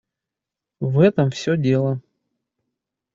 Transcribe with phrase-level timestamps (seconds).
[0.79, 2.01] В этом все дело.